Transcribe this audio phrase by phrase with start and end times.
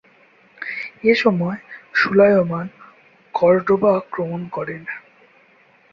[1.03, 1.59] এসময়
[1.93, 2.67] Sulaiman
[3.33, 4.81] Cordoba আক্রমণ করেন।